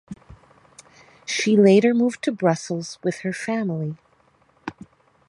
She 1.27 1.55
later 1.55 1.93
moved 1.93 2.23
to 2.23 2.31
Brussels 2.31 2.97
with 3.03 3.19
her 3.19 3.31
family. 3.33 3.99